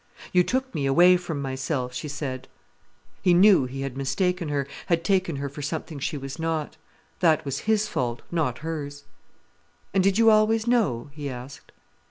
"You 0.33 0.43
took 0.43 0.73
me 0.73 0.87
away 0.87 1.15
from 1.15 1.43
myself," 1.43 1.93
she 1.93 2.07
said. 2.07 2.47
He 3.21 3.35
knew 3.35 3.65
he 3.65 3.81
had 3.81 3.95
mistaken 3.95 4.49
her, 4.49 4.67
had 4.87 5.03
taken 5.03 5.35
her 5.35 5.47
for 5.47 5.61
something 5.61 5.99
she 5.99 6.17
was 6.17 6.39
not. 6.39 6.75
That 7.19 7.45
was 7.45 7.59
his 7.69 7.87
fault, 7.87 8.23
not 8.31 8.57
hers. 8.65 9.03
"And 9.93 10.03
did 10.03 10.17
you 10.17 10.31
always 10.31 10.65
know?" 10.65 11.09
he 11.13 11.29
asked. 11.29 11.71